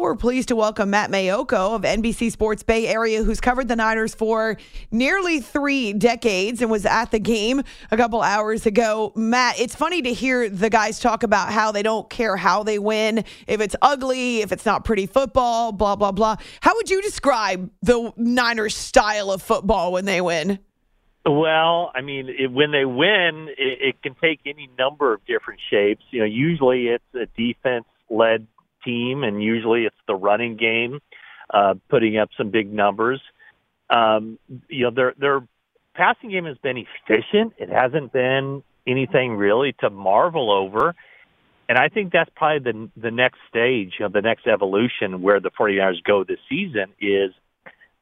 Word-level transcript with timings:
We're 0.00 0.16
pleased 0.16 0.48
to 0.48 0.56
welcome 0.56 0.90
Matt 0.90 1.12
Maiocco 1.12 1.76
of 1.76 1.82
NBC 1.82 2.32
Sports 2.32 2.64
Bay 2.64 2.88
Area, 2.88 3.22
who's 3.22 3.40
covered 3.40 3.68
the 3.68 3.76
Niners 3.76 4.12
for 4.12 4.56
nearly 4.90 5.38
three 5.38 5.92
decades 5.92 6.60
and 6.60 6.68
was 6.68 6.84
at 6.84 7.12
the 7.12 7.20
game 7.20 7.62
a 7.92 7.96
couple 7.96 8.20
hours 8.20 8.66
ago. 8.66 9.12
Matt, 9.14 9.60
it's 9.60 9.76
funny 9.76 10.02
to 10.02 10.12
hear 10.12 10.50
the 10.50 10.68
guys 10.68 10.98
talk 10.98 11.22
about 11.22 11.52
how 11.52 11.70
they 11.70 11.84
don't 11.84 12.10
care 12.10 12.36
how 12.36 12.64
they 12.64 12.76
win, 12.76 13.18
if 13.46 13.60
it's 13.60 13.76
ugly, 13.82 14.40
if 14.40 14.50
it's 14.50 14.66
not 14.66 14.84
pretty 14.84 15.06
football, 15.06 15.70
blah, 15.70 15.94
blah, 15.94 16.10
blah. 16.10 16.38
How 16.60 16.74
would 16.74 16.90
you 16.90 17.00
describe 17.00 17.70
the 17.80 18.12
Niners' 18.16 18.74
style 18.76 19.30
of 19.30 19.42
football 19.42 19.92
when 19.92 20.06
they 20.06 20.20
win? 20.20 20.58
Well, 21.24 21.92
I 21.94 22.00
mean, 22.00 22.34
it, 22.36 22.50
when 22.50 22.72
they 22.72 22.84
win, 22.84 23.46
it, 23.56 23.78
it 23.80 24.02
can 24.02 24.16
take 24.20 24.40
any 24.44 24.68
number 24.76 25.14
of 25.14 25.24
different 25.24 25.60
shapes. 25.70 26.02
You 26.10 26.18
know, 26.18 26.26
usually 26.26 26.88
it's 26.88 27.04
a 27.14 27.26
defense-led 27.40 28.48
team, 28.84 29.24
and 29.24 29.42
usually 29.42 29.84
it's 29.84 29.96
the 30.06 30.14
running 30.14 30.56
game 30.56 31.00
uh, 31.52 31.74
putting 31.88 32.16
up 32.16 32.30
some 32.36 32.50
big 32.50 32.72
numbers. 32.72 33.20
Um, 33.90 34.38
you 34.68 34.84
know, 34.84 34.90
their 34.90 35.14
their 35.18 35.40
passing 35.94 36.30
game 36.30 36.46
has 36.46 36.58
been 36.58 36.78
efficient. 36.78 37.54
It 37.58 37.68
hasn't 37.68 38.12
been 38.12 38.62
anything 38.86 39.36
really 39.36 39.74
to 39.80 39.90
marvel 39.90 40.50
over. 40.50 40.94
And 41.68 41.78
I 41.78 41.88
think 41.88 42.12
that's 42.12 42.30
probably 42.36 42.72
the 42.72 42.90
the 43.00 43.10
next 43.10 43.38
stage 43.48 43.94
of 44.00 44.12
the 44.12 44.20
next 44.20 44.46
evolution 44.46 45.22
where 45.22 45.40
the 45.40 45.50
49ers 45.50 46.02
go 46.04 46.24
this 46.24 46.38
season 46.48 46.92
is 47.00 47.30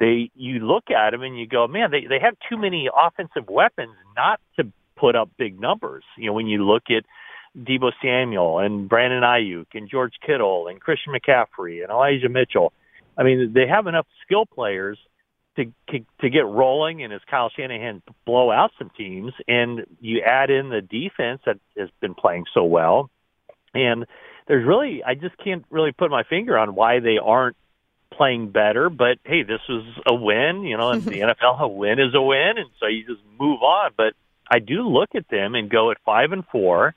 they 0.01 0.31
you 0.35 0.61
look 0.61 0.91
at 0.91 1.11
them 1.11 1.23
and 1.23 1.39
you 1.39 1.47
go, 1.47 1.69
man, 1.69 1.91
they 1.91 2.07
they 2.07 2.19
have 2.19 2.35
too 2.49 2.57
many 2.57 2.89
offensive 2.89 3.49
weapons 3.49 3.95
not 4.17 4.41
to 4.59 4.73
put 4.97 5.15
up 5.15 5.31
big 5.39 5.61
numbers. 5.61 6.05
You 6.17 6.27
know, 6.27 6.33
when 6.33 6.49
you 6.49 6.67
look 6.67 6.85
at 6.91 7.05
Deebo 7.59 7.93
Samuel 8.03 8.59
and 8.59 8.89
Brandon 8.89 9.23
Aiyuk 9.23 9.67
and 9.75 9.89
George 9.89 10.15
Kittle 10.25 10.69
and 10.69 10.81
Christian 10.81 11.13
McCaffrey 11.13 11.83
and 11.83 11.91
Elijah 11.91 12.29
Mitchell. 12.29 12.73
I 13.17 13.25
mean, 13.25 13.53
they 13.55 13.67
have 13.67 13.87
enough 13.87 14.07
skill 14.25 14.47
players 14.47 14.99
to 15.57 15.67
to 16.21 16.31
get 16.31 16.47
rolling, 16.47 17.03
and 17.03 17.13
as 17.13 17.21
Kyle 17.31 17.51
Shanahan 17.51 18.03
blow 18.25 18.51
out 18.51 18.71
some 18.79 18.91
teams, 18.97 19.33
and 19.47 19.85
you 20.01 20.23
add 20.23 20.51
in 20.51 20.71
the 20.71 20.81
defense 20.81 21.43
that 21.45 21.59
has 21.77 21.91
been 22.01 22.15
playing 22.15 22.45
so 22.55 22.65
well, 22.65 23.11
and 23.75 24.07
there's 24.49 24.67
really 24.67 25.03
I 25.05 25.15
just 25.15 25.37
can't 25.37 25.65
really 25.71 25.93
put 25.93 26.11
my 26.11 26.23
finger 26.23 26.57
on 26.57 26.75
why 26.75 27.01
they 27.01 27.19
aren't 27.19 27.57
playing 28.11 28.51
better. 28.51 28.89
But 28.89 29.19
hey, 29.25 29.43
this 29.43 29.61
was 29.69 29.85
a 30.07 30.15
win, 30.15 30.63
you 30.63 30.79
know, 30.79 30.91
and 30.91 31.03
the 31.03 31.21
NFL, 31.21 31.61
a 31.61 31.69
win 31.69 31.99
is 32.01 32.15
a 32.15 32.23
win, 32.23 32.55
and 32.57 32.71
so 32.81 32.87
you 32.87 33.05
just 33.07 33.21
move 33.39 33.63
on. 33.63 33.91
But 33.95 34.15
I 34.51 34.59
do 34.59 34.89
look 34.89 35.11
at 35.15 35.29
them 35.29 35.55
and 35.55 35.69
go 35.69 35.91
at 35.91 35.99
five 36.05 36.33
and 36.33 36.45
four 36.51 36.95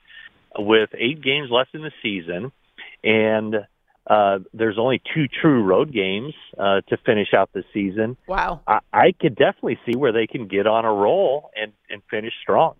with 0.58 0.90
eight 0.94 1.22
games 1.22 1.50
left 1.50 1.74
in 1.74 1.82
the 1.82 1.92
season, 2.02 2.52
and 3.02 3.54
uh, 4.06 4.38
there's 4.54 4.78
only 4.78 5.02
two 5.14 5.26
true 5.28 5.62
road 5.62 5.92
games 5.92 6.34
uh, 6.58 6.80
to 6.88 6.96
finish 7.04 7.34
out 7.34 7.50
the 7.52 7.64
season. 7.74 8.16
Wow! 8.26 8.60
I, 8.66 8.78
I 8.92 9.12
could 9.20 9.36
definitely 9.36 9.78
see 9.86 9.96
where 9.96 10.12
they 10.12 10.26
can 10.26 10.46
get 10.46 10.66
on 10.66 10.84
a 10.84 10.92
roll 10.92 11.50
and 11.56 11.72
and 11.90 12.02
finish 12.10 12.32
strong. 12.42 12.74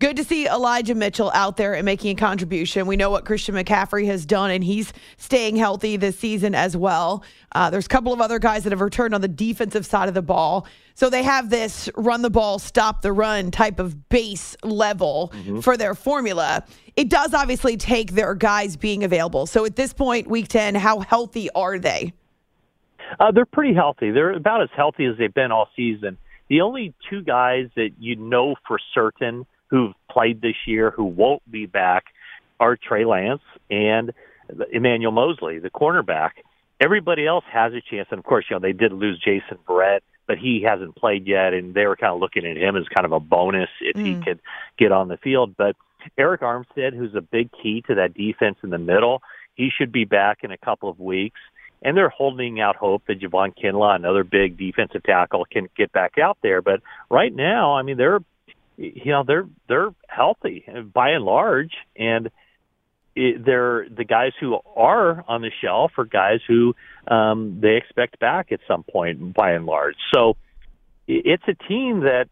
Good 0.00 0.16
to 0.16 0.24
see 0.24 0.46
Elijah 0.46 0.94
Mitchell 0.94 1.30
out 1.34 1.58
there 1.58 1.74
and 1.74 1.84
making 1.84 2.12
a 2.12 2.18
contribution. 2.18 2.86
We 2.86 2.96
know 2.96 3.10
what 3.10 3.26
Christian 3.26 3.54
McCaffrey 3.54 4.06
has 4.06 4.24
done, 4.24 4.50
and 4.50 4.64
he's 4.64 4.94
staying 5.18 5.56
healthy 5.56 5.98
this 5.98 6.18
season 6.18 6.54
as 6.54 6.74
well. 6.74 7.22
Uh, 7.52 7.68
there's 7.68 7.84
a 7.84 7.88
couple 7.90 8.10
of 8.10 8.18
other 8.18 8.38
guys 8.38 8.64
that 8.64 8.72
have 8.72 8.80
returned 8.80 9.14
on 9.14 9.20
the 9.20 9.28
defensive 9.28 9.84
side 9.84 10.08
of 10.08 10.14
the 10.14 10.22
ball. 10.22 10.66
So 10.94 11.10
they 11.10 11.22
have 11.22 11.50
this 11.50 11.90
run 11.96 12.22
the 12.22 12.30
ball, 12.30 12.58
stop 12.58 13.02
the 13.02 13.12
run 13.12 13.50
type 13.50 13.78
of 13.78 14.08
base 14.08 14.56
level 14.62 15.34
mm-hmm. 15.34 15.60
for 15.60 15.76
their 15.76 15.94
formula. 15.94 16.64
It 16.96 17.10
does 17.10 17.34
obviously 17.34 17.76
take 17.76 18.12
their 18.12 18.34
guys 18.34 18.78
being 18.78 19.04
available. 19.04 19.44
So 19.44 19.66
at 19.66 19.76
this 19.76 19.92
point, 19.92 20.28
week 20.28 20.48
10, 20.48 20.76
how 20.76 21.00
healthy 21.00 21.50
are 21.50 21.78
they? 21.78 22.14
Uh, 23.18 23.32
they're 23.32 23.44
pretty 23.44 23.74
healthy. 23.74 24.12
They're 24.12 24.32
about 24.32 24.62
as 24.62 24.70
healthy 24.74 25.04
as 25.04 25.18
they've 25.18 25.34
been 25.34 25.52
all 25.52 25.68
season. 25.76 26.16
The 26.48 26.62
only 26.62 26.94
two 27.10 27.22
guys 27.22 27.66
that 27.76 27.90
you 27.98 28.16
know 28.16 28.54
for 28.66 28.78
certain– 28.94 29.44
who've 29.70 29.94
played 30.10 30.42
this 30.42 30.56
year 30.66 30.90
who 30.90 31.04
won't 31.04 31.48
be 31.50 31.66
back 31.66 32.06
are 32.58 32.76
Trey 32.76 33.04
Lance 33.04 33.42
and 33.70 34.12
Emmanuel 34.72 35.12
Moseley, 35.12 35.58
the 35.58 35.70
cornerback. 35.70 36.30
Everybody 36.80 37.26
else 37.26 37.44
has 37.50 37.72
a 37.72 37.80
chance, 37.80 38.08
and 38.10 38.18
of 38.18 38.24
course, 38.24 38.46
you 38.48 38.56
know 38.56 38.60
they 38.60 38.72
did 38.72 38.92
lose 38.92 39.18
Jason 39.18 39.58
Verrett, 39.66 40.00
but 40.26 40.38
he 40.38 40.62
hasn't 40.62 40.96
played 40.96 41.26
yet, 41.26 41.52
and 41.54 41.74
they 41.74 41.86
were 41.86 41.96
kind 41.96 42.12
of 42.12 42.20
looking 42.20 42.46
at 42.46 42.56
him 42.56 42.76
as 42.76 42.84
kind 42.94 43.04
of 43.04 43.12
a 43.12 43.20
bonus 43.20 43.68
if 43.80 43.96
mm. 43.96 44.04
he 44.04 44.24
could 44.24 44.40
get 44.78 44.92
on 44.92 45.08
the 45.08 45.16
field. 45.18 45.54
But 45.56 45.76
Arik 46.18 46.40
Armstead, 46.40 46.94
who's 46.96 47.14
a 47.14 47.20
big 47.20 47.50
key 47.62 47.82
to 47.86 47.94
that 47.96 48.14
defense 48.14 48.56
in 48.62 48.70
the 48.70 48.78
middle, 48.78 49.22
he 49.54 49.70
should 49.76 49.92
be 49.92 50.04
back 50.04 50.38
in 50.42 50.50
a 50.50 50.58
couple 50.58 50.88
of 50.88 50.98
weeks. 50.98 51.40
And 51.82 51.96
they're 51.96 52.10
holding 52.10 52.60
out 52.60 52.76
hope 52.76 53.04
that 53.08 53.20
Javon 53.20 53.54
Kinlaw, 53.56 53.96
another 53.96 54.22
big 54.22 54.58
defensive 54.58 55.02
tackle, 55.02 55.46
can 55.50 55.68
get 55.76 55.92
back 55.92 56.18
out 56.18 56.36
there. 56.42 56.60
But 56.60 56.80
right 57.08 57.34
now, 57.34 57.74
I 57.74 57.82
mean, 57.82 57.96
they're 57.96 58.20
you 58.80 59.12
know 59.12 59.24
they're 59.26 59.46
they're 59.68 59.94
healthy 60.08 60.64
by 60.92 61.10
and 61.10 61.24
large, 61.24 61.72
and 61.96 62.30
it, 63.14 63.44
they're 63.44 63.86
the 63.88 64.04
guys 64.04 64.32
who 64.40 64.58
are 64.74 65.22
on 65.28 65.42
the 65.42 65.50
shelf 65.62 65.92
are 65.98 66.06
guys 66.06 66.40
who 66.48 66.74
um, 67.06 67.58
they 67.60 67.76
expect 67.76 68.18
back 68.18 68.52
at 68.52 68.60
some 68.66 68.82
point 68.82 69.34
by 69.34 69.52
and 69.52 69.66
large. 69.66 69.96
So 70.14 70.36
it's 71.06 71.42
a 71.46 71.54
team 71.68 72.00
that 72.00 72.28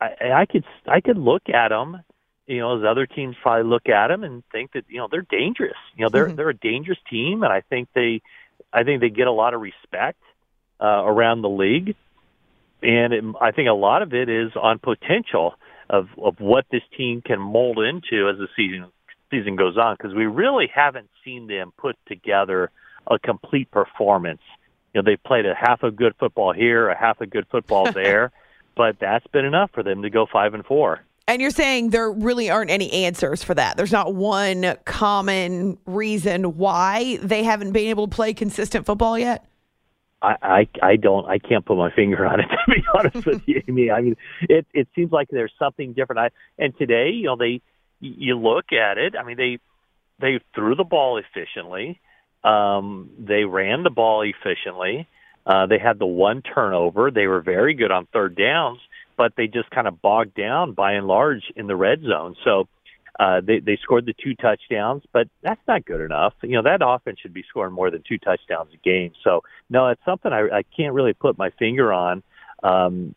I, 0.00 0.40
I 0.40 0.46
could 0.46 0.64
I 0.86 1.02
could 1.02 1.18
look 1.18 1.50
at 1.50 1.68
them, 1.68 2.02
you 2.46 2.60
know, 2.60 2.78
as 2.78 2.84
other 2.88 3.06
teams 3.06 3.36
probably 3.42 3.68
look 3.68 3.90
at 3.90 4.08
them 4.08 4.24
and 4.24 4.42
think 4.50 4.72
that 4.72 4.84
you 4.88 4.96
know 4.96 5.08
they're 5.10 5.26
dangerous. 5.28 5.76
You 5.96 6.04
know, 6.04 6.08
they're 6.08 6.28
mm-hmm. 6.28 6.36
they're 6.36 6.48
a 6.48 6.56
dangerous 6.56 6.98
team, 7.10 7.42
and 7.42 7.52
I 7.52 7.60
think 7.60 7.88
they 7.94 8.22
I 8.72 8.84
think 8.84 9.02
they 9.02 9.10
get 9.10 9.26
a 9.26 9.32
lot 9.32 9.52
of 9.52 9.60
respect 9.60 10.22
uh, 10.80 11.02
around 11.04 11.42
the 11.42 11.50
league 11.50 11.94
and 12.82 13.12
it, 13.12 13.24
I 13.40 13.50
think 13.50 13.68
a 13.68 13.74
lot 13.74 14.02
of 14.02 14.14
it 14.14 14.28
is 14.28 14.52
on 14.60 14.78
potential 14.78 15.54
of 15.90 16.08
of 16.22 16.38
what 16.38 16.66
this 16.70 16.82
team 16.96 17.22
can 17.22 17.40
mold 17.40 17.78
into 17.78 18.28
as 18.28 18.38
the 18.38 18.48
season 18.56 18.86
season 19.30 19.56
goes 19.56 19.76
on 19.76 19.96
because 19.96 20.14
we 20.14 20.26
really 20.26 20.70
haven't 20.74 21.08
seen 21.24 21.46
them 21.46 21.72
put 21.76 21.96
together 22.06 22.70
a 23.06 23.18
complete 23.18 23.70
performance. 23.70 24.40
You 24.94 25.02
know, 25.02 25.10
they 25.10 25.16
played 25.16 25.46
a 25.46 25.54
half 25.54 25.82
a 25.82 25.90
good 25.90 26.14
football 26.18 26.52
here, 26.52 26.88
a 26.88 26.98
half 26.98 27.20
a 27.20 27.26
good 27.26 27.46
football 27.50 27.92
there, 27.94 28.32
but 28.76 28.98
that's 28.98 29.26
been 29.28 29.44
enough 29.44 29.70
for 29.72 29.82
them 29.82 30.02
to 30.02 30.10
go 30.10 30.26
five 30.30 30.54
and 30.54 30.64
four. 30.64 31.00
And 31.26 31.42
you're 31.42 31.50
saying 31.50 31.90
there 31.90 32.10
really 32.10 32.48
aren't 32.48 32.70
any 32.70 32.90
answers 32.90 33.44
for 33.44 33.52
that. 33.54 33.76
There's 33.76 33.92
not 33.92 34.14
one 34.14 34.76
common 34.86 35.76
reason 35.84 36.56
why 36.56 37.18
they 37.22 37.42
haven't 37.42 37.72
been 37.72 37.88
able 37.88 38.08
to 38.08 38.14
play 38.14 38.32
consistent 38.32 38.86
football 38.86 39.18
yet. 39.18 39.44
I, 40.20 40.36
I 40.42 40.68
I 40.82 40.96
don't 40.96 41.26
I 41.26 41.38
can't 41.38 41.64
put 41.64 41.76
my 41.76 41.90
finger 41.94 42.26
on 42.26 42.40
it 42.40 42.46
to 42.66 42.72
be 42.72 42.82
honest 42.94 43.26
with 43.26 43.42
you. 43.46 43.62
I 43.92 44.00
mean, 44.00 44.16
it 44.42 44.66
it 44.72 44.88
seems 44.94 45.12
like 45.12 45.28
there's 45.30 45.52
something 45.58 45.92
different. 45.92 46.18
I 46.18 46.30
and 46.62 46.76
today, 46.76 47.10
you 47.10 47.26
know, 47.26 47.36
they 47.36 47.60
you 48.00 48.38
look 48.38 48.72
at 48.72 48.98
it. 48.98 49.14
I 49.16 49.24
mean, 49.24 49.36
they 49.36 49.58
they 50.20 50.40
threw 50.54 50.74
the 50.74 50.84
ball 50.84 51.18
efficiently. 51.18 52.00
Um, 52.44 53.10
they 53.18 53.44
ran 53.44 53.82
the 53.82 53.90
ball 53.90 54.22
efficiently. 54.22 55.08
Uh, 55.46 55.66
they 55.66 55.78
had 55.78 55.98
the 55.98 56.06
one 56.06 56.42
turnover. 56.42 57.10
They 57.10 57.26
were 57.26 57.40
very 57.40 57.74
good 57.74 57.90
on 57.90 58.06
third 58.12 58.36
downs, 58.36 58.80
but 59.16 59.32
they 59.36 59.46
just 59.46 59.70
kind 59.70 59.88
of 59.88 60.02
bogged 60.02 60.34
down 60.34 60.72
by 60.72 60.92
and 60.92 61.06
large 61.06 61.42
in 61.56 61.66
the 61.66 61.76
red 61.76 62.02
zone. 62.02 62.36
So 62.44 62.68
uh, 63.18 63.40
they 63.44 63.58
they 63.58 63.76
scored 63.82 64.06
the 64.06 64.14
two 64.14 64.34
touchdowns, 64.34 65.02
but 65.12 65.28
that's 65.42 65.60
not 65.66 65.84
good 65.84 66.00
enough. 66.00 66.34
You 66.42 66.52
know 66.56 66.62
that 66.62 66.80
offense 66.84 67.18
should 67.20 67.34
be 67.34 67.44
scoring 67.48 67.74
more 67.74 67.90
than 67.90 68.02
two 68.08 68.18
touchdowns 68.18 68.70
a 68.72 68.76
game. 68.78 69.12
So 69.24 69.42
no, 69.68 69.88
it's 69.88 70.04
something 70.04 70.32
I, 70.32 70.48
I 70.58 70.62
can't 70.76 70.94
really 70.94 71.14
put 71.14 71.36
my 71.36 71.50
finger 71.58 71.92
on. 71.92 72.22
Um, 72.62 73.14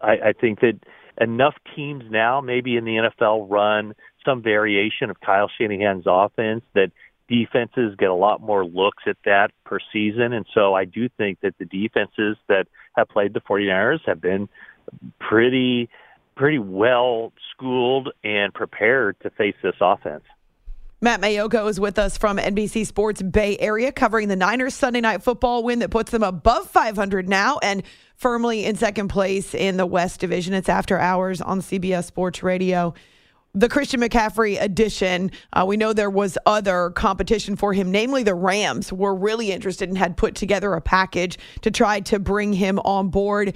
I, 0.00 0.12
I 0.28 0.32
think 0.38 0.60
that 0.60 0.78
enough 1.20 1.54
teams 1.74 2.04
now, 2.10 2.40
maybe 2.40 2.76
in 2.76 2.84
the 2.84 3.10
NFL, 3.20 3.50
run 3.50 3.94
some 4.24 4.42
variation 4.42 5.10
of 5.10 5.20
Kyle 5.20 5.50
Shanahan's 5.58 6.04
offense 6.06 6.62
that 6.74 6.92
defenses 7.28 7.94
get 7.98 8.10
a 8.10 8.14
lot 8.14 8.40
more 8.40 8.64
looks 8.64 9.04
at 9.06 9.16
that 9.24 9.50
per 9.64 9.78
season. 9.92 10.32
And 10.32 10.46
so 10.54 10.74
I 10.74 10.84
do 10.84 11.08
think 11.08 11.40
that 11.40 11.54
the 11.58 11.64
defenses 11.64 12.36
that 12.48 12.66
have 12.96 13.08
played 13.08 13.34
the 13.34 13.40
49ers 13.40 14.00
have 14.06 14.20
been 14.20 14.48
pretty 15.18 15.88
pretty 16.38 16.58
well 16.58 17.32
schooled 17.50 18.10
and 18.22 18.54
prepared 18.54 19.16
to 19.20 19.30
face 19.30 19.56
this 19.62 19.74
offense. 19.80 20.22
Matt 21.00 21.20
Maiocco 21.20 21.68
is 21.68 21.78
with 21.78 21.98
us 21.98 22.16
from 22.16 22.38
NBC 22.38 22.86
Sports 22.86 23.22
Bay 23.22 23.56
Area 23.58 23.92
covering 23.92 24.28
the 24.28 24.36
Niners 24.36 24.74
Sunday 24.74 25.00
night 25.00 25.22
football 25.22 25.62
win 25.62 25.80
that 25.80 25.90
puts 25.90 26.10
them 26.10 26.22
above 26.22 26.68
500 26.70 27.28
now 27.28 27.58
and 27.62 27.82
firmly 28.16 28.64
in 28.64 28.74
second 28.76 29.08
place 29.08 29.54
in 29.54 29.76
the 29.76 29.86
West 29.86 30.20
Division. 30.20 30.54
It's 30.54 30.68
after 30.68 30.98
hours 30.98 31.40
on 31.40 31.60
CBS 31.60 32.04
Sports 32.04 32.42
Radio. 32.42 32.94
The 33.54 33.68
Christian 33.68 34.00
McCaffrey 34.00 34.60
edition, 34.60 35.30
uh, 35.52 35.64
we 35.66 35.76
know 35.76 35.92
there 35.92 36.10
was 36.10 36.36
other 36.46 36.90
competition 36.90 37.56
for 37.56 37.72
him, 37.72 37.90
namely 37.90 38.22
the 38.22 38.34
Rams 38.34 38.92
were 38.92 39.14
really 39.14 39.50
interested 39.52 39.88
and 39.88 39.98
had 39.98 40.16
put 40.16 40.34
together 40.34 40.74
a 40.74 40.80
package 40.80 41.38
to 41.62 41.70
try 41.70 42.00
to 42.00 42.18
bring 42.18 42.52
him 42.52 42.78
on 42.80 43.08
board. 43.08 43.54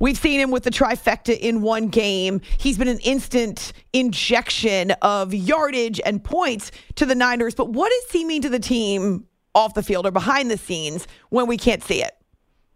We've 0.00 0.16
seen 0.16 0.38
him 0.38 0.52
with 0.52 0.62
the 0.62 0.70
trifecta 0.70 1.36
in 1.36 1.60
one 1.60 1.88
game. 1.88 2.40
He's 2.58 2.78
been 2.78 2.88
an 2.88 3.00
instant 3.00 3.72
injection 3.92 4.92
of 5.02 5.34
yardage 5.34 6.00
and 6.06 6.22
points 6.22 6.70
to 6.96 7.04
the 7.04 7.16
Niners. 7.16 7.56
But 7.56 7.70
what 7.70 7.90
does 7.90 8.12
he 8.12 8.24
mean 8.24 8.42
to 8.42 8.48
the 8.48 8.60
team 8.60 9.26
off 9.56 9.74
the 9.74 9.82
field 9.82 10.06
or 10.06 10.12
behind 10.12 10.52
the 10.52 10.56
scenes 10.56 11.08
when 11.30 11.48
we 11.48 11.56
can't 11.56 11.82
see 11.82 12.02
it? 12.02 12.12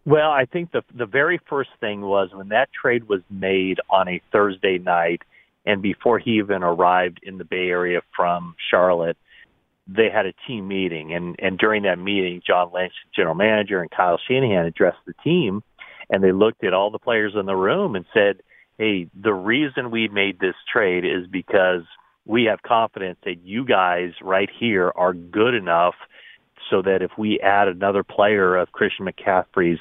Well, 0.04 0.32
I 0.32 0.46
think 0.46 0.72
the 0.72 0.82
the 0.92 1.06
very 1.06 1.38
first 1.48 1.70
thing 1.78 2.00
was 2.00 2.30
when 2.32 2.48
that 2.48 2.70
trade 2.72 3.08
was 3.08 3.20
made 3.30 3.78
on 3.88 4.08
a 4.08 4.20
Thursday 4.32 4.78
night, 4.78 5.22
and 5.64 5.80
before 5.80 6.18
he 6.18 6.32
even 6.38 6.64
arrived 6.64 7.20
in 7.22 7.38
the 7.38 7.44
Bay 7.44 7.68
Area 7.68 8.00
from 8.16 8.56
Charlotte, 8.68 9.16
they 9.86 10.10
had 10.10 10.26
a 10.26 10.32
team 10.48 10.66
meeting, 10.66 11.14
and 11.14 11.36
and 11.38 11.56
during 11.56 11.84
that 11.84 12.00
meeting, 12.00 12.42
John 12.44 12.72
Lynch, 12.74 12.94
general 13.14 13.36
manager, 13.36 13.80
and 13.80 13.92
Kyle 13.92 14.18
Shanahan 14.26 14.66
addressed 14.66 14.98
the 15.06 15.14
team, 15.22 15.62
and 16.12 16.22
they 16.22 16.30
looked 16.30 16.62
at 16.62 16.72
all 16.72 16.92
the 16.92 17.00
players 17.00 17.32
in 17.34 17.46
the 17.46 17.56
room 17.56 17.96
and 17.96 18.04
said, 18.14 18.42
"Hey, 18.78 19.08
the 19.14 19.34
reason 19.34 19.90
we 19.90 20.06
made 20.06 20.38
this 20.38 20.54
trade 20.72 21.04
is 21.04 21.26
because 21.26 21.82
we 22.24 22.44
have 22.44 22.62
confidence 22.62 23.18
that 23.24 23.40
you 23.42 23.64
guys 23.64 24.12
right 24.22 24.50
here 24.60 24.92
are 24.94 25.12
good 25.12 25.54
enough." 25.54 25.96
so 26.70 26.82
that 26.82 27.02
if 27.02 27.10
we 27.18 27.40
add 27.40 27.68
another 27.68 28.02
player 28.02 28.56
of 28.56 28.72
Christian 28.72 29.06
McCaffrey's 29.06 29.80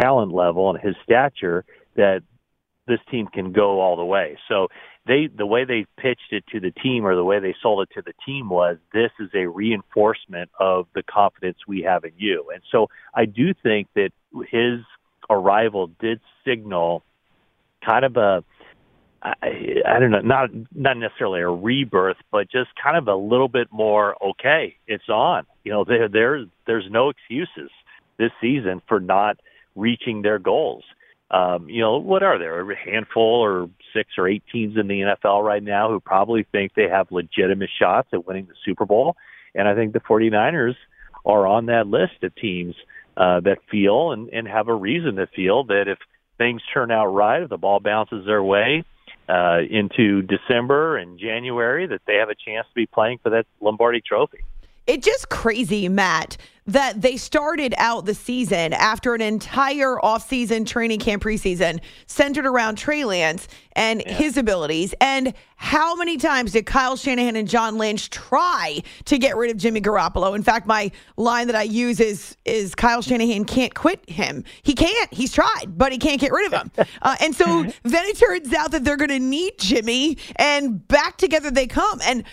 talent 0.00 0.32
level 0.32 0.70
and 0.70 0.80
his 0.82 0.96
stature, 1.02 1.64
that 1.96 2.22
this 2.86 3.00
team 3.10 3.26
can 3.26 3.52
go 3.52 3.80
all 3.80 3.96
the 3.96 4.04
way. 4.04 4.36
So 4.48 4.68
they 5.06 5.28
the 5.34 5.46
way 5.46 5.64
they 5.64 5.86
pitched 5.96 6.32
it 6.32 6.44
to 6.52 6.60
the 6.60 6.70
team 6.70 7.06
or 7.06 7.14
the 7.14 7.24
way 7.24 7.38
they 7.38 7.54
sold 7.62 7.82
it 7.82 7.94
to 7.94 8.02
the 8.02 8.14
team 8.26 8.48
was 8.48 8.76
this 8.92 9.10
is 9.20 9.30
a 9.34 9.46
reinforcement 9.46 10.50
of 10.58 10.86
the 10.94 11.02
confidence 11.02 11.58
we 11.66 11.82
have 11.82 12.04
in 12.04 12.12
you. 12.16 12.50
And 12.52 12.62
so 12.70 12.88
I 13.14 13.24
do 13.26 13.54
think 13.54 13.88
that 13.94 14.10
his 14.50 14.80
arrival 15.30 15.90
did 16.00 16.20
signal 16.44 17.02
kind 17.84 18.04
of 18.04 18.16
a 18.16 18.44
I, 19.24 19.80
I 19.86 19.98
don't 19.98 20.10
know, 20.10 20.20
not 20.20 20.50
not 20.74 20.98
necessarily 20.98 21.40
a 21.40 21.48
rebirth, 21.48 22.18
but 22.30 22.50
just 22.50 22.70
kind 22.82 22.96
of 22.96 23.08
a 23.08 23.14
little 23.14 23.48
bit 23.48 23.68
more. 23.72 24.22
Okay, 24.22 24.76
it's 24.86 25.08
on. 25.08 25.46
You 25.64 25.72
know, 25.72 25.84
there 25.84 26.08
there 26.08 26.44
there's 26.66 26.86
no 26.90 27.08
excuses 27.08 27.70
this 28.18 28.30
season 28.40 28.82
for 28.86 29.00
not 29.00 29.38
reaching 29.74 30.22
their 30.22 30.38
goals. 30.38 30.84
Um, 31.30 31.68
you 31.68 31.80
know, 31.80 31.96
what 31.96 32.22
are 32.22 32.38
there? 32.38 32.70
A 32.70 32.76
handful 32.76 33.40
or 33.40 33.70
six 33.94 34.10
or 34.18 34.28
eight 34.28 34.42
teams 34.52 34.76
in 34.76 34.88
the 34.88 35.00
NFL 35.00 35.42
right 35.42 35.62
now 35.62 35.88
who 35.88 36.00
probably 36.00 36.46
think 36.52 36.72
they 36.74 36.88
have 36.88 37.10
legitimate 37.10 37.70
shots 37.76 38.08
at 38.12 38.26
winning 38.26 38.46
the 38.46 38.54
Super 38.64 38.84
Bowl. 38.84 39.16
And 39.54 39.66
I 39.66 39.74
think 39.74 39.94
the 39.94 40.00
49ers 40.00 40.76
are 41.24 41.46
on 41.46 41.66
that 41.66 41.86
list 41.86 42.22
of 42.22 42.34
teams 42.36 42.74
uh, 43.16 43.40
that 43.40 43.58
feel 43.70 44.12
and, 44.12 44.28
and 44.30 44.46
have 44.48 44.68
a 44.68 44.74
reason 44.74 45.16
to 45.16 45.26
feel 45.26 45.64
that 45.64 45.84
if 45.86 45.98
things 46.38 46.62
turn 46.72 46.90
out 46.90 47.06
right, 47.06 47.42
if 47.42 47.48
the 47.48 47.56
ball 47.56 47.80
bounces 47.80 48.26
their 48.26 48.42
way, 48.42 48.84
uh, 49.28 49.60
into 49.70 50.22
December 50.22 50.96
and 50.96 51.18
January 51.18 51.86
that 51.86 52.02
they 52.06 52.16
have 52.16 52.28
a 52.28 52.34
chance 52.34 52.66
to 52.68 52.74
be 52.74 52.86
playing 52.86 53.18
for 53.22 53.30
that 53.30 53.46
Lombardi 53.60 54.02
Trophy. 54.06 54.40
It's 54.86 55.06
just 55.06 55.30
crazy, 55.30 55.88
Matt, 55.88 56.36
that 56.66 57.00
they 57.00 57.16
started 57.16 57.74
out 57.76 58.06
the 58.06 58.14
season 58.14 58.72
after 58.72 59.14
an 59.14 59.20
entire 59.20 59.96
offseason 59.96 60.66
training 60.66 60.98
camp 60.98 61.22
preseason 61.22 61.80
centered 62.06 62.46
around 62.46 62.76
Trey 62.76 63.04
Lance 63.04 63.48
and 63.72 64.02
yeah. 64.04 64.12
his 64.14 64.36
abilities. 64.36 64.94
And 65.00 65.34
how 65.56 65.94
many 65.94 66.16
times 66.16 66.52
did 66.52 66.64
Kyle 66.66 66.96
Shanahan 66.96 67.36
and 67.36 67.48
John 67.48 67.76
Lynch 67.76 68.10
try 68.10 68.82
to 69.04 69.18
get 69.18 69.36
rid 69.36 69.50
of 69.50 69.56
Jimmy 69.56 69.80
Garoppolo? 69.80 70.34
In 70.34 70.42
fact, 70.42 70.66
my 70.66 70.90
line 71.16 71.46
that 71.48 71.56
I 71.56 71.62
use 71.62 72.00
is 72.00 72.36
is 72.44 72.74
Kyle 72.74 73.02
Shanahan 73.02 73.44
can't 73.44 73.74
quit 73.74 74.08
him. 74.08 74.44
He 74.62 74.74
can't. 74.74 75.12
He's 75.12 75.32
tried, 75.32 75.76
but 75.76 75.92
he 75.92 75.98
can't 75.98 76.20
get 76.20 76.32
rid 76.32 76.52
of 76.52 76.52
him. 76.52 76.70
Uh, 77.02 77.16
and 77.20 77.34
so 77.34 77.64
then 77.82 78.06
it 78.06 78.16
turns 78.16 78.52
out 78.54 78.70
that 78.70 78.82
they're 78.82 78.96
going 78.96 79.10
to 79.10 79.18
need 79.18 79.52
Jimmy, 79.58 80.16
and 80.36 80.86
back 80.88 81.18
together 81.18 81.50
they 81.50 81.66
come. 81.66 82.00
And 82.02 82.24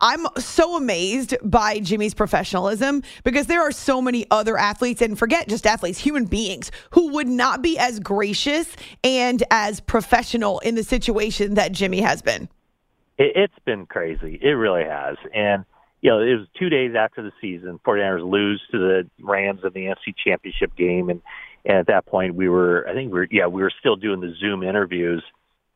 I'm 0.00 0.26
so 0.38 0.76
amazed 0.76 1.36
by 1.42 1.80
Jimmy's 1.80 2.14
professionalism 2.14 3.02
because 3.24 3.46
there 3.46 3.60
are 3.60 3.72
so 3.72 4.00
many 4.00 4.26
other 4.30 4.56
athletes, 4.56 5.02
and 5.02 5.18
forget 5.18 5.48
just 5.48 5.66
athletes, 5.66 5.98
human 5.98 6.24
beings 6.24 6.70
who 6.90 7.12
would 7.12 7.28
not 7.28 7.62
be 7.62 7.78
as 7.78 8.00
gracious 8.00 8.74
and 9.04 9.42
as 9.50 9.80
professional 9.80 10.58
in 10.60 10.74
the 10.74 10.84
situation 10.84 11.54
that 11.54 11.72
Jimmy 11.72 12.00
has 12.00 12.22
been. 12.22 12.48
It's 13.18 13.58
been 13.64 13.86
crazy. 13.86 14.38
It 14.42 14.50
really 14.50 14.84
has. 14.84 15.16
And, 15.34 15.64
you 16.02 16.10
know, 16.10 16.20
it 16.20 16.38
was 16.38 16.46
two 16.58 16.68
days 16.68 16.94
after 16.94 17.22
the 17.22 17.32
season, 17.40 17.80
49ers 17.84 18.30
lose 18.30 18.62
to 18.72 18.78
the 18.78 19.10
Rams 19.20 19.60
in 19.64 19.72
the 19.72 19.86
NFC 19.86 20.14
Championship 20.22 20.76
game. 20.76 21.08
And, 21.08 21.22
and 21.64 21.78
at 21.78 21.86
that 21.86 22.06
point, 22.06 22.34
we 22.34 22.48
were, 22.48 22.86
I 22.88 22.92
think 22.92 23.12
we 23.12 23.20
were, 23.20 23.28
yeah, 23.30 23.46
we 23.46 23.62
were 23.62 23.72
still 23.80 23.96
doing 23.96 24.20
the 24.20 24.34
Zoom 24.38 24.62
interviews. 24.62 25.24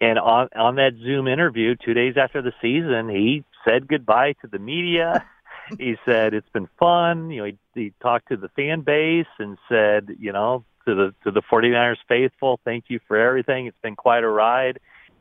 And 0.03 0.19
on 0.19 0.49
on 0.57 0.77
that 0.77 0.93
Zoom 1.03 1.29
interview, 1.29 1.77
two 1.77 1.93
days 1.93 2.15
after 2.17 2.41
the 2.41 2.53
season, 2.63 3.11
he 3.11 3.45
said 3.65 3.89
goodbye 3.89 4.35
to 4.41 4.47
the 4.47 4.59
media. 4.59 5.25
he 5.79 5.97
said 6.05 6.35
it's 6.35 6.49
been 6.51 6.69
fun. 6.79 7.31
You 7.31 7.41
know, 7.41 7.45
he, 7.47 7.59
he 7.75 7.93
talked 8.03 8.29
to 8.29 8.37
the 8.37 8.49
fan 8.49 8.83
base 8.83 9.27
and 9.39 9.59
said, 9.69 10.17
you 10.19 10.33
know, 10.33 10.65
to 10.87 10.95
the 10.95 11.15
to 11.25 11.31
the 11.31 11.43
49ers 11.43 11.97
faithful, 12.09 12.59
thank 12.65 12.85
you 12.89 13.01
for 13.07 13.17
everything. 13.17 13.67
It's 13.67 13.79
been 13.83 13.97
quite 13.97 14.25
a 14.25 14.29
ride. 14.29 14.81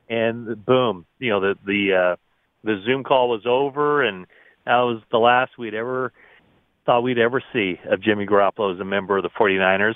And 0.09 0.65
boom, 0.65 1.05
you 1.19 1.29
know, 1.29 1.39
the 1.39 1.55
the 1.65 1.93
uh, 1.93 2.15
the 2.63 2.81
Zoom 2.85 3.03
call 3.03 3.29
was 3.29 3.45
over, 3.45 4.03
and 4.03 4.25
that 4.65 4.77
was 4.77 5.01
the 5.11 5.19
last 5.19 5.57
we'd 5.57 5.75
ever 5.75 6.11
thought 6.85 7.01
we'd 7.01 7.19
ever 7.19 7.41
see 7.53 7.79
of 7.85 8.01
Jimmy 8.01 8.25
Garoppolo 8.25 8.73
as 8.73 8.79
a 8.79 8.85
member 8.85 9.17
of 9.17 9.23
the 9.23 9.29
49ers. 9.29 9.95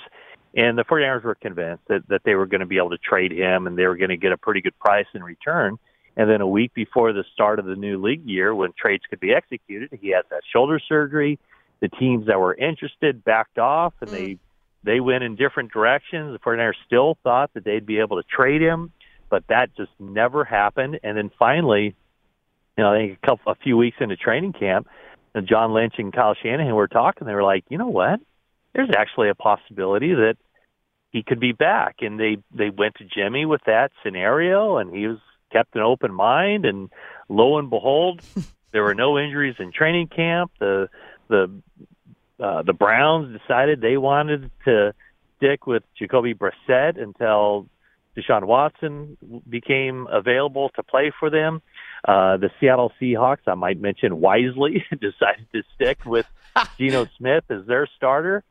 And 0.56 0.78
the 0.78 0.84
49ers 0.84 1.24
were 1.24 1.34
convinced 1.34 1.82
that, 1.88 2.06
that 2.08 2.22
they 2.24 2.36
were 2.36 2.46
going 2.46 2.60
to 2.60 2.66
be 2.66 2.76
able 2.76 2.90
to 2.90 2.98
trade 2.98 3.32
him 3.32 3.66
and 3.66 3.76
they 3.76 3.86
were 3.86 3.96
going 3.96 4.10
to 4.10 4.16
get 4.16 4.30
a 4.30 4.36
pretty 4.36 4.60
good 4.60 4.78
price 4.78 5.06
in 5.12 5.24
return. 5.24 5.78
And 6.16 6.30
then 6.30 6.40
a 6.40 6.46
week 6.46 6.72
before 6.74 7.12
the 7.12 7.24
start 7.32 7.58
of 7.58 7.64
the 7.64 7.74
new 7.74 8.00
league 8.00 8.24
year, 8.24 8.54
when 8.54 8.72
trades 8.72 9.02
could 9.10 9.20
be 9.20 9.32
executed, 9.32 9.98
he 10.00 10.10
had 10.10 10.22
that 10.30 10.42
shoulder 10.52 10.78
surgery. 10.78 11.38
The 11.80 11.88
teams 11.88 12.26
that 12.28 12.38
were 12.38 12.54
interested 12.54 13.24
backed 13.24 13.58
off, 13.58 13.94
and 14.00 14.10
mm. 14.10 14.12
they 14.12 14.38
they 14.84 15.00
went 15.00 15.24
in 15.24 15.34
different 15.34 15.72
directions. 15.72 16.32
The 16.32 16.38
49ers 16.38 16.74
still 16.86 17.18
thought 17.24 17.50
that 17.54 17.64
they'd 17.64 17.86
be 17.86 17.98
able 17.98 18.22
to 18.22 18.28
trade 18.28 18.60
him, 18.60 18.92
but 19.28 19.44
that 19.48 19.74
just 19.76 19.90
never 19.98 20.44
happened. 20.44 21.00
And 21.02 21.16
then 21.16 21.30
finally, 21.38 21.96
you 22.76 22.84
know, 22.84 22.92
I 22.92 22.98
think 22.98 23.18
a 23.22 23.26
couple 23.26 23.52
a 23.52 23.56
few 23.56 23.76
weeks 23.76 23.96
into 24.00 24.16
training 24.16 24.52
camp, 24.52 24.86
John 25.42 25.72
Lynch 25.72 25.94
and 25.98 26.12
Kyle 26.12 26.36
Shanahan 26.40 26.74
were 26.74 26.88
talking. 26.88 27.26
They 27.26 27.34
were 27.34 27.42
like, 27.42 27.64
you 27.68 27.78
know 27.78 27.88
what? 27.88 28.20
There's 28.72 28.90
actually 28.96 29.30
a 29.30 29.34
possibility 29.34 30.14
that 30.14 30.36
he 31.10 31.22
could 31.22 31.40
be 31.40 31.52
back. 31.52 31.96
And 32.00 32.20
they 32.20 32.38
they 32.54 32.70
went 32.70 32.96
to 32.96 33.04
Jimmy 33.04 33.46
with 33.46 33.62
that 33.66 33.90
scenario, 34.04 34.76
and 34.76 34.94
he 34.94 35.06
was 35.06 35.18
kept 35.54 35.76
an 35.76 35.82
open 35.82 36.12
mind, 36.12 36.64
and 36.64 36.90
lo 37.28 37.58
and 37.58 37.70
behold, 37.70 38.20
there 38.72 38.82
were 38.82 38.94
no 38.94 39.18
injuries 39.18 39.56
in 39.58 39.72
training 39.72 40.08
camp. 40.08 40.50
The 40.58 40.88
the 41.28 41.50
uh, 42.40 42.62
the 42.62 42.72
Browns 42.72 43.38
decided 43.38 43.80
they 43.80 43.96
wanted 43.96 44.50
to 44.64 44.92
stick 45.36 45.66
with 45.66 45.84
Jacoby 45.98 46.34
Brissett 46.34 47.00
until 47.00 47.68
Deshaun 48.16 48.44
Watson 48.44 49.16
became 49.48 50.06
available 50.10 50.70
to 50.70 50.82
play 50.82 51.12
for 51.18 51.30
them. 51.30 51.62
Uh, 52.06 52.36
the 52.36 52.50
Seattle 52.60 52.92
Seahawks, 53.00 53.46
I 53.46 53.54
might 53.54 53.80
mention 53.80 54.20
wisely, 54.20 54.84
decided 54.90 55.46
to 55.54 55.62
stick 55.74 56.04
with 56.04 56.26
Geno 56.78 57.06
Smith 57.16 57.44
as 57.50 57.66
their 57.66 57.88
starter. 57.96 58.42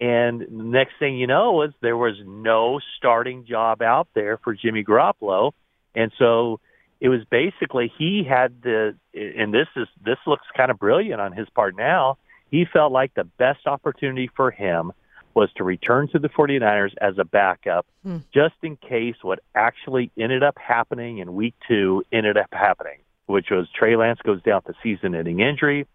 And 0.00 0.46
next 0.50 0.92
thing 0.98 1.16
you 1.16 1.26
know 1.26 1.52
was 1.52 1.72
there 1.80 1.96
was 1.96 2.14
no 2.24 2.80
starting 2.98 3.46
job 3.46 3.82
out 3.82 4.08
there 4.14 4.38
for 4.38 4.54
Jimmy 4.54 4.84
Garoppolo. 4.84 5.52
And 5.98 6.12
so 6.16 6.60
it 7.00 7.08
was 7.08 7.24
basically 7.28 7.92
he 7.98 8.22
had 8.22 8.62
the 8.62 8.94
and 9.12 9.52
this 9.52 9.66
is 9.74 9.88
this 10.00 10.18
looks 10.28 10.46
kind 10.56 10.70
of 10.70 10.78
brilliant 10.78 11.20
on 11.20 11.32
his 11.32 11.48
part 11.50 11.76
now. 11.76 12.18
He 12.50 12.64
felt 12.64 12.92
like 12.92 13.12
the 13.14 13.24
best 13.24 13.66
opportunity 13.66 14.30
for 14.34 14.52
him 14.52 14.92
was 15.34 15.50
to 15.56 15.64
return 15.64 16.08
to 16.08 16.18
the 16.18 16.28
49ers 16.28 16.94
as 17.00 17.18
a 17.18 17.24
backup 17.24 17.86
hmm. 18.02 18.18
just 18.32 18.54
in 18.62 18.76
case 18.76 19.16
what 19.22 19.40
actually 19.54 20.10
ended 20.16 20.42
up 20.42 20.56
happening 20.56 21.18
in 21.18 21.34
week 21.34 21.54
2 21.66 22.04
ended 22.12 22.36
up 22.36 22.48
happening, 22.52 22.98
which 23.26 23.50
was 23.50 23.68
Trey 23.76 23.96
Lance 23.96 24.20
goes 24.24 24.42
down 24.42 24.62
to 24.62 24.72
season-ending 24.82 25.40
injury. 25.40 25.86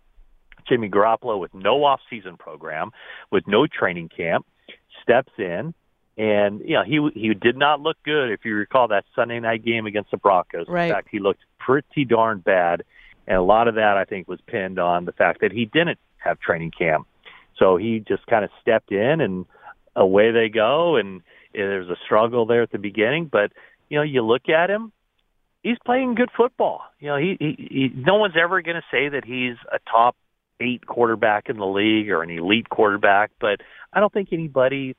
Jimmy 0.67 0.89
Garoppolo 0.89 1.39
with 1.39 1.53
no 1.53 1.83
off-season 1.83 2.38
program, 2.38 2.91
with 3.31 3.45
no 3.48 3.67
training 3.67 4.10
camp, 4.10 4.45
steps 5.01 5.33
in 5.38 5.74
and 6.17 6.62
you 6.62 6.75
know, 6.75 6.84
he 6.84 7.20
he 7.20 7.34
did 7.34 7.58
not 7.58 7.82
look 7.82 7.98
good 8.03 8.32
if 8.32 8.46
you 8.46 8.55
recall 8.55 8.89
that 8.89 9.05
Sunday 9.15 9.39
night 9.39 9.65
game 9.65 9.86
against 9.86 10.12
the 10.12 10.17
Broncos. 10.17 10.67
Right. 10.67 10.86
In 10.86 10.93
fact, 10.93 11.08
he 11.12 11.20
looked 11.20 11.41
pretty 11.60 12.05
darn 12.05 12.39
bad, 12.39 12.84
and 13.27 13.38
a 13.38 13.41
lot 13.41 13.67
of 13.67 13.75
that 13.75 13.98
I 13.98 14.05
think 14.05 14.27
was 14.27 14.39
pinned 14.46 14.79
on 14.79 15.05
the 15.05 15.12
fact 15.12 15.41
that 15.41 15.51
he 15.51 15.65
didn't 15.65 16.00
have 16.17 16.39
training 16.39 16.72
camp. 16.77 17.08
So 17.58 17.77
he 17.77 18.03
just 18.08 18.25
kind 18.27 18.43
of 18.43 18.51
stepped 18.62 18.91
in, 18.91 19.22
and 19.22 19.46
away 19.96 20.32
they 20.32 20.50
go. 20.50 20.98
And 20.98 21.22
there's 21.53 21.89
a 21.89 21.98
struggle 22.05 22.46
there 22.46 22.62
at 22.62 22.72
the 22.72 22.79
beginning, 22.79 23.29
but 23.32 23.51
you 23.89 23.98
know, 23.98 24.03
you 24.03 24.22
look 24.24 24.50
at 24.50 24.70
him, 24.70 24.91
he's 25.62 25.77
playing 25.86 26.15
good 26.15 26.29
football. 26.36 26.82
You 27.00 27.08
know, 27.10 27.17
he, 27.17 27.38
he, 27.39 27.55
he 27.58 27.91
no 27.96 28.15
one's 28.15 28.36
ever 28.39 28.62
going 28.62 28.77
to 28.77 28.84
say 28.91 29.10
that 29.10 29.25
he's 29.25 29.55
a 29.72 29.79
top 29.89 30.15
eight 30.60 30.86
quarterback 30.86 31.50
in 31.50 31.58
the 31.58 31.65
league 31.65 32.10
or 32.10 32.22
an 32.22 32.29
elite 32.29 32.70
quarterback, 32.70 33.32
but 33.39 33.62
I 33.91 34.00
don't 34.00 34.13
think 34.13 34.29
anybody 34.32 34.96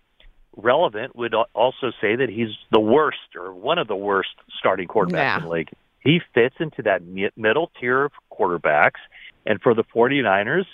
relevant 0.57 1.17
would 1.17 1.35
also 1.35 1.91
say 2.01 2.17
that 2.17 2.29
he's 2.29 2.57
the 2.71 2.81
worst 2.81 3.37
or 3.37 3.53
one 3.53 3.79
of 3.79 3.89
the 3.89 3.97
worst 3.97 4.31
starting 4.59 4.89
quarterbacks 4.89 5.13
yeah. 5.13 5.37
in 5.39 5.45
the 5.45 5.51
league. 5.51 5.71
He 6.01 6.21
fits 6.35 6.57
into 6.61 6.83
that 6.83 7.03
middle 7.37 7.71
tier 7.81 8.05
of 8.05 8.13
quarterbacks. 8.31 9.01
And 9.47 9.61
for 9.61 9.75
the 9.75 9.85
49ers, 9.85 10.67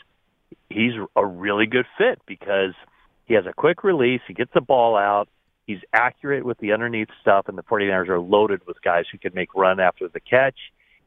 he's 0.69 0.93
a 1.17 1.25
really 1.25 1.67
good 1.67 1.87
fit 1.99 2.21
because 2.27 2.75
he 3.27 3.35
has 3.35 3.47
a 3.47 3.53
quick 3.53 3.85
release, 3.85 4.21
he 4.27 4.35
gets 4.35 4.53
the 4.55 4.61
ball 4.61 4.97
out, 4.97 5.29
he's 5.67 5.79
accurate 5.93 6.45
with 6.45 6.59
the 6.59 6.73
underneath 6.73 7.09
stuff, 7.21 7.47
and 7.49 7.57
the 7.57 7.63
49ers 7.63 8.09
are 8.09 8.21
loaded 8.21 8.67
with 8.67 8.83
guys 8.83 9.05
who 9.11 9.19
can 9.19 9.33
make 9.35 9.55
run 9.55 9.79
after 9.79 10.09
the 10.09 10.21
catch, 10.21 10.57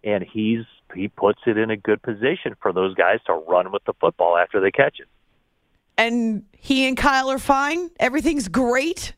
and 0.03 0.24
he's 0.24 0.63
he 0.94 1.08
puts 1.08 1.39
it 1.48 1.58
in 1.58 1.70
a 1.70 1.77
good 1.77 2.01
position 2.01 2.56
for 2.62 2.72
those 2.72 2.94
guys 2.94 3.20
to 3.25 3.34
run 3.34 3.72
with 3.72 3.84
the 3.86 3.94
football 4.00 4.38
after 4.38 4.62
they 4.62 4.72
catch 4.72 5.00
it. 5.00 5.08
And 5.98 6.44
he 6.58 6.88
and 6.88 6.98
Kyle 6.98 7.30
are 7.30 7.40
fine. 7.40 7.90
Everything's 8.00 8.48
great. 8.48 9.14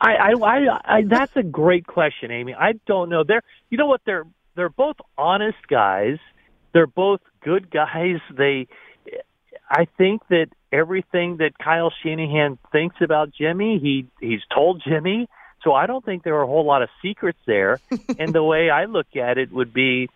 I, 0.00 0.14
I, 0.14 0.32
I, 0.32 0.80
I 0.84 1.02
that's 1.02 1.36
a 1.36 1.42
great 1.42 1.86
question, 1.86 2.30
Amy. 2.30 2.54
I 2.54 2.72
don't 2.86 3.08
know. 3.08 3.24
They're, 3.24 3.42
you 3.70 3.78
know 3.78 3.86
what? 3.86 4.00
They're 4.04 4.24
they're 4.56 4.68
both 4.68 4.96
honest 5.16 5.66
guys. 5.68 6.18
They're 6.72 6.86
both 6.86 7.20
good 7.42 7.70
guys. 7.70 8.20
They, 8.36 8.66
I 9.70 9.86
think 9.96 10.22
that 10.28 10.48
everything 10.72 11.38
that 11.38 11.58
Kyle 11.58 11.92
Shanahan 12.02 12.58
thinks 12.72 12.96
about 13.00 13.32
Jimmy, 13.32 13.78
he 13.78 14.06
he's 14.20 14.42
told 14.52 14.82
Jimmy. 14.86 15.28
So 15.62 15.72
I 15.72 15.86
don't 15.86 16.04
think 16.04 16.24
there 16.24 16.36
are 16.36 16.42
a 16.42 16.46
whole 16.46 16.66
lot 16.66 16.82
of 16.82 16.90
secrets 17.00 17.38
there. 17.46 17.80
and 18.18 18.32
the 18.32 18.42
way 18.42 18.68
I 18.70 18.84
look 18.84 19.16
at 19.16 19.38
it 19.38 19.52
would 19.52 19.72
be, 19.72 20.08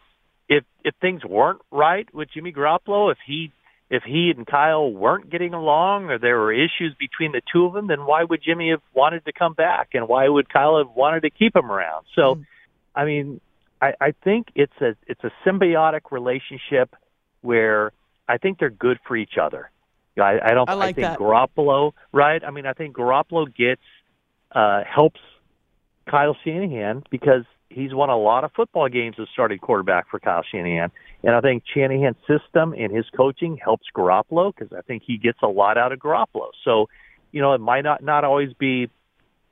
if 0.49 0.65
if 0.85 0.95
things 1.01 1.25
weren't 1.25 1.61
right 1.71 2.13
with 2.13 2.31
Jimmy 2.33 2.53
Garoppolo, 2.53 3.13
if 3.13 3.19
he 3.27 3.53
if 3.91 4.03
he 4.03 4.33
and 4.37 4.47
Kyle 4.47 4.91
weren't 4.91 5.31
getting 5.31 5.55
along 5.55 6.11
or 6.11 6.19
there 6.19 6.37
were 6.37 6.53
issues 6.53 6.95
between 6.99 7.33
the 7.33 7.41
two 7.53 7.65
of 7.65 7.73
them, 7.73 7.87
then 7.87 8.05
why 8.05 8.23
would 8.23 8.43
Jimmy 8.43 8.71
have 8.71 8.83
wanted 8.93 9.25
to 9.25 9.33
come 9.33 9.55
back 9.55 9.91
and 9.95 10.07
why 10.07 10.29
would 10.29 10.49
Kyle 10.49 10.79
have 10.79 10.95
wanted 10.95 11.23
to 11.23 11.31
keep 11.31 11.57
him 11.57 11.71
around? 11.71 12.05
So, 12.15 12.35
mm. 12.35 12.47
I 12.95 13.05
mean, 13.07 13.41
I, 13.81 13.95
I 14.01 14.15
think 14.25 14.49
it's 14.55 14.79
a 14.81 14.95
it's 15.07 15.23
a 15.25 15.31
symbiotic 15.47 16.11
relationship 16.11 16.95
where 17.41 17.93
I 18.29 18.39
think 18.39 18.59
they're 18.59 18.71
good 18.71 18.99
for 19.07 19.17
each 19.17 19.39
other. 19.41 19.71
I, 20.19 20.39
I 20.43 20.55
don't. 20.55 20.69
I, 20.69 20.75
like 20.75 20.91
I 20.91 20.93
think 20.93 21.07
that. 21.07 21.19
Garoppolo, 21.19 21.93
right? 22.13 22.43
I 22.45 22.51
mean, 22.51 22.67
I 22.67 22.73
think 22.73 22.97
Garoppolo 22.97 23.55
gets 23.55 23.81
uh, 24.53 24.83
helps 24.85 25.21
Kyle 26.11 26.37
Shanahan 26.45 27.05
because 27.11 27.45
he's 27.71 27.93
won 27.93 28.11
a 28.11 28.17
lot 28.17 28.45
of 28.45 28.53
football 28.53 28.89
games 28.89 29.17
as 29.21 29.29
starting 29.33 29.59
quarterback 29.59 30.09
for 30.11 30.19
Kyle 30.19 30.43
Shanahan. 30.51 30.91
And 31.23 31.35
I 31.35 31.41
think 31.41 31.65
Shanahan's 31.75 32.17
system 32.27 32.75
and 32.77 32.95
his 32.95 33.07
coaching 33.17 33.59
helps 33.63 33.87
Garoppolo 33.95 34.55
because 34.55 34.73
I 34.77 34.83
think 34.83 35.03
he 35.07 35.19
gets 35.19 35.39
a 35.43 35.49
lot 35.49 35.77
out 35.77 35.93
of 35.93 35.99
Garoppolo. 35.99 36.51
So, 36.65 36.89
you 37.33 37.41
know, 37.41 37.55
it 37.55 37.61
might 37.61 37.83
not 37.83 38.03
not 38.03 38.25
always 38.25 38.53
be 38.55 38.89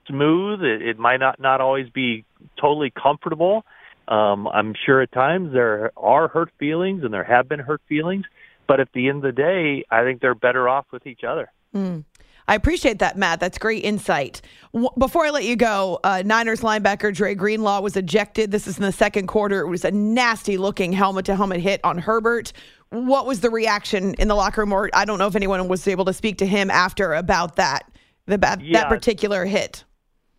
smooth. 0.07 0.63
It, 0.63 0.83
it 0.83 0.99
might 0.99 1.19
not 1.19 1.41
not 1.41 1.61
always 1.61 1.91
be 1.91 2.25
totally 2.61 2.91
comfortable. 2.91 3.65
Um, 4.09 4.47
I'm 4.47 4.75
sure 4.87 5.03
at 5.03 5.11
times 5.11 5.53
there 5.53 5.91
are 5.97 6.29
hurt 6.29 6.51
feelings 6.59 7.03
and 7.03 7.13
there 7.13 7.25
have 7.25 7.49
been 7.49 7.59
hurt 7.59 7.83
feelings, 7.89 8.25
but 8.69 8.79
at 8.79 8.89
the 8.93 9.09
end 9.09 9.25
of 9.25 9.35
the 9.35 9.43
day, 9.43 9.85
I 9.91 10.05
think 10.05 10.21
they're 10.21 10.37
better 10.37 10.69
off 10.69 10.87
with 10.93 11.07
each 11.09 11.25
other. 11.25 11.51
Mm. 11.75 12.05
I 12.49 12.55
appreciate 12.55 13.01
that, 13.01 13.17
Matt. 13.17 13.41
That's 13.41 13.59
great 13.59 13.85
insight. 13.85 14.41
W- 14.73 14.91
before 14.99 15.27
I 15.27 15.31
let 15.31 15.45
you 15.45 15.57
go, 15.57 15.99
uh, 16.05 16.23
Niners 16.25 16.61
linebacker 16.61 17.15
Dre 17.15 17.35
Greenlaw 17.35 17.81
was 17.81 17.97
ejected. 17.97 18.53
This 18.53 18.67
is 18.67 18.77
in 18.79 18.85
the 18.85 18.93
second 18.93 19.27
quarter. 19.27 19.61
It 19.61 19.69
was 19.69 19.85
a 19.85 19.91
nasty 19.91 20.57
looking 20.57 20.93
helmet 20.93 21.25
to 21.27 21.35
helmet 21.35 21.61
hit 21.61 21.81
on 21.83 21.99
Herbert. 21.99 22.53
What 22.91 23.27
was 23.27 23.41
the 23.41 23.51
reaction 23.51 24.15
in 24.15 24.29
the 24.29 24.35
locker 24.35 24.61
room? 24.61 24.73
Or 24.73 24.89
I 24.95 25.05
don't 25.05 25.19
know 25.19 25.27
if 25.27 25.35
anyone 25.35 25.67
was 25.67 25.87
able 25.89 26.05
to 26.05 26.13
speak 26.13 26.39
to 26.39 26.47
him 26.47 26.71
after 26.71 27.15
about 27.15 27.57
that, 27.57 27.91
the, 28.27 28.39
that, 28.39 28.63
yeah. 28.63 28.81
that 28.81 28.89
particular 28.89 29.45
hit. 29.45 29.85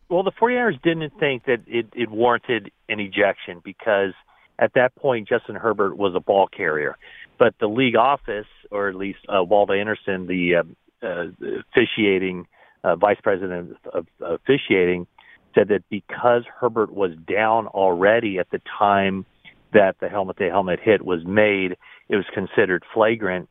Well, 0.09 0.23
the 0.23 0.31
49ers 0.31 0.81
didn't 0.81 1.11
think 1.19 1.45
that 1.45 1.59
it, 1.67 1.87
it 1.93 2.09
warranted 2.09 2.71
an 2.87 3.01
ejection 3.01 3.61
because 3.63 4.13
at 4.59 4.73
that 4.73 4.95
point, 4.95 5.27
Justin 5.27 5.55
Herbert 5.55 5.97
was 5.97 6.15
a 6.15 6.19
ball 6.19 6.47
carrier. 6.47 6.97
But 7.37 7.53
the 7.59 7.67
league 7.67 7.95
office, 7.95 8.47
or 8.71 8.89
at 8.89 8.95
least 8.95 9.19
uh, 9.27 9.43
Walter 9.43 9.79
Anderson, 9.79 10.25
the 10.25 10.55
uh, 10.55 10.63
officiating 11.01 12.47
uh, 12.83 12.95
vice 12.95 13.19
president 13.21 13.77
of, 13.93 14.07
of 14.21 14.39
officiating 14.41 15.07
said 15.55 15.69
that 15.69 15.83
because 15.89 16.43
Herbert 16.59 16.93
was 16.93 17.11
down 17.27 17.67
already 17.67 18.37
at 18.39 18.49
the 18.51 18.61
time 18.77 19.25
that 19.73 19.95
the 19.99 20.09
helmet 20.09 20.37
to 20.37 20.49
helmet 20.49 20.79
hit 20.81 21.03
was 21.03 21.25
made, 21.25 21.77
it 22.09 22.15
was 22.15 22.25
considered 22.33 22.83
flagrant 22.93 23.49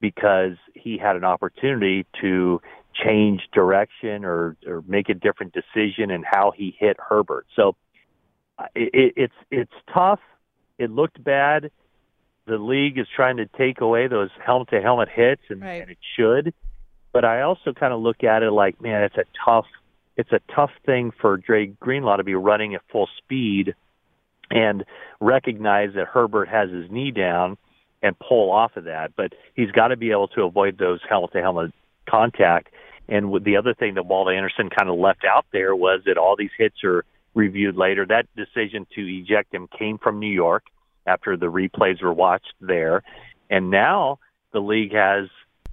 because 0.00 0.56
he 0.74 0.98
had 0.98 1.16
an 1.16 1.24
opportunity 1.24 2.06
to 2.20 2.60
change 2.94 3.42
direction 3.52 4.24
or, 4.24 4.56
or 4.66 4.82
make 4.86 5.08
a 5.08 5.14
different 5.14 5.52
decision 5.52 6.10
in 6.10 6.22
how 6.22 6.52
he 6.56 6.74
hit 6.78 6.96
Herbert. 6.98 7.46
So 7.54 7.76
uh, 8.58 8.66
it, 8.74 9.14
it's 9.16 9.34
it's 9.50 9.72
tough. 9.92 10.20
It 10.78 10.90
looked 10.90 11.22
bad. 11.22 11.70
The 12.46 12.58
league 12.58 12.98
is 12.98 13.06
trying 13.14 13.36
to 13.38 13.46
take 13.46 13.80
away 13.80 14.08
those 14.08 14.30
helmet 14.44 14.68
to 14.70 14.80
helmet 14.80 15.08
hits, 15.12 15.42
and, 15.50 15.60
right. 15.60 15.82
and 15.82 15.90
it 15.90 15.98
should. 16.16 16.54
But 17.12 17.24
I 17.24 17.42
also 17.42 17.72
kind 17.72 17.92
of 17.92 18.00
look 18.00 18.22
at 18.24 18.42
it 18.42 18.50
like, 18.50 18.80
man, 18.80 19.02
it's 19.02 19.16
a 19.16 19.24
tough, 19.44 19.66
it's 20.16 20.32
a 20.32 20.40
tough 20.54 20.70
thing 20.84 21.12
for 21.20 21.36
Dre 21.36 21.66
Greenlaw 21.66 22.16
to 22.16 22.24
be 22.24 22.34
running 22.34 22.74
at 22.74 22.82
full 22.90 23.08
speed 23.18 23.74
and 24.50 24.84
recognize 25.20 25.90
that 25.94 26.06
Herbert 26.06 26.48
has 26.48 26.70
his 26.70 26.90
knee 26.90 27.10
down 27.10 27.56
and 28.02 28.18
pull 28.18 28.50
off 28.50 28.76
of 28.76 28.84
that. 28.84 29.12
But 29.16 29.34
he's 29.54 29.70
got 29.70 29.88
to 29.88 29.96
be 29.96 30.10
able 30.10 30.28
to 30.28 30.42
avoid 30.42 30.78
those 30.78 31.00
helmet 31.08 31.32
to 31.32 31.40
helmet 31.40 31.72
contact. 32.08 32.68
And 33.08 33.32
the 33.44 33.56
other 33.56 33.74
thing 33.74 33.94
that 33.94 34.06
Walt 34.06 34.30
Anderson 34.30 34.68
kind 34.70 34.90
of 34.90 34.98
left 34.98 35.24
out 35.24 35.46
there 35.52 35.74
was 35.74 36.02
that 36.06 36.18
all 36.18 36.36
these 36.36 36.50
hits 36.58 36.84
are 36.84 37.04
reviewed 37.34 37.76
later. 37.76 38.04
That 38.06 38.26
decision 38.36 38.86
to 38.94 39.00
eject 39.00 39.54
him 39.54 39.68
came 39.78 39.98
from 39.98 40.18
New 40.18 40.30
York 40.30 40.64
after 41.06 41.36
the 41.36 41.46
replays 41.46 42.02
were 42.02 42.12
watched 42.12 42.52
there. 42.60 43.02
And 43.48 43.70
now 43.70 44.18
the 44.52 44.60
league 44.60 44.92
has 44.92 45.28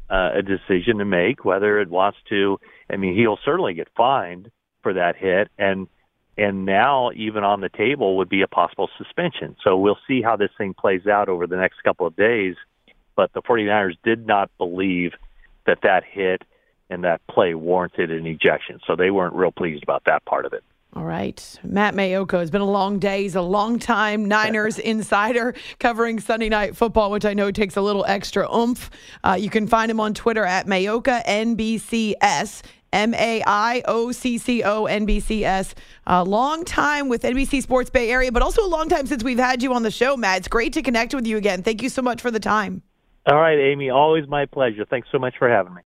uh, 0.10 0.32
a 0.36 0.42
decision 0.42 0.98
to 1.00 1.06
make 1.06 1.46
whether 1.46 1.80
it 1.80 1.90
wants 1.90 2.18
to. 2.30 2.60
I 2.90 2.98
mean, 2.98 3.16
he'll 3.16 3.40
certainly 3.44 3.74
get 3.74 3.88
fined 3.96 4.52
for 4.84 4.94
that 4.94 5.16
hit, 5.16 5.50
and 5.58 5.88
and 6.38 6.66
now 6.66 7.12
even 7.16 7.44
on 7.44 7.62
the 7.62 7.70
table 7.70 8.18
would 8.18 8.30
be 8.30 8.42
a 8.42 8.48
possible 8.48 8.90
suspension. 8.98 9.56
So 9.64 9.78
we'll 9.78 9.98
see 10.08 10.22
how 10.22 10.36
this 10.36 10.52
thing 10.58 10.74
plays 10.74 11.08
out 11.08 11.30
over 11.30 11.48
the 11.48 11.56
next 11.56 11.82
couple 11.84 12.06
of 12.06 12.16
days. 12.16 12.56
But 13.16 13.32
the 13.32 13.42
49ers 13.42 13.96
did 14.04 14.28
not 14.28 14.52
believe 14.58 15.14
that 15.66 15.80
that 15.84 16.04
hit 16.04 16.42
and 16.90 17.06
that 17.06 17.26
play 17.28 17.56
warranted 17.56 18.12
an 18.12 18.28
ejection, 18.28 18.80
so 18.86 18.96
they 18.96 19.10
weren't 19.10 19.34
real 19.34 19.52
pleased 19.52 19.84
about 19.84 20.04
that 20.06 20.26
part 20.26 20.46
of 20.46 20.54
it. 20.54 20.64
All 20.96 21.04
right. 21.04 21.60
Matt 21.62 21.94
Maiocco, 21.94 22.42
It's 22.42 22.50
been 22.50 22.62
a 22.62 22.66
long 22.66 23.00
day. 23.00 23.24
He's 23.24 23.36
a 23.36 23.42
long 23.42 23.80
time 23.80 24.26
Niners 24.30 24.80
insider 24.80 25.54
covering 25.78 26.22
Sunday 26.22 26.48
night 26.48 26.78
football, 26.78 27.12
which 27.12 27.26
I 27.26 27.34
know 27.34 27.52
takes 27.52 27.76
a 27.76 27.82
little 27.82 28.06
extra 28.06 28.50
oomph. 28.54 28.90
Uh, 29.22 29.36
you 29.38 29.50
can 29.50 29.68
find 29.68 29.92
him 29.92 30.00
on 30.00 30.14
Twitter 30.14 30.46
at 30.46 30.68
Maiocco 30.68 31.24
NBCS. 31.26 32.62
M 32.94 33.14
A 33.14 33.44
I 33.46 33.82
O 33.86 34.14
C 34.14 34.38
C 34.38 34.64
O 34.64 34.86
N 34.86 35.06
B 35.06 35.20
C 35.20 35.44
S. 35.44 35.76
A 36.08 36.24
long 36.24 36.64
time 36.64 37.10
with 37.10 37.24
NBC 37.24 37.62
Sports 37.62 37.90
Bay 37.90 38.10
Area, 38.10 38.32
but 38.32 38.42
also 38.42 38.66
a 38.66 38.70
long 38.70 38.88
time 38.88 39.06
since 39.06 39.22
we've 39.22 39.38
had 39.38 39.62
you 39.62 39.74
on 39.74 39.84
the 39.84 39.92
show, 39.92 40.16
Matt. 40.16 40.38
It's 40.38 40.48
great 40.48 40.72
to 40.74 40.82
connect 40.82 41.14
with 41.14 41.28
you 41.28 41.36
again. 41.36 41.62
Thank 41.62 41.82
you 41.82 41.90
so 41.90 42.02
much 42.02 42.22
for 42.22 42.32
the 42.32 42.40
time. 42.40 42.84
All 43.28 43.36
right, 43.36 43.60
Amy. 43.60 43.90
Always 43.90 44.30
my 44.30 44.46
pleasure. 44.46 44.86
Thanks 44.86 45.10
so 45.12 45.20
much 45.20 45.34
for 45.38 45.50
having 45.50 45.74
me. 45.74 45.82